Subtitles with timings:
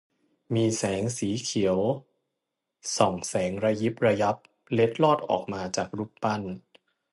[0.53, 1.77] มีแสงสีเขียว
[2.95, 4.35] ส่องแสงระยิบระยับ
[4.73, 6.41] เล็ดลอดออกมาจากรูปปั้น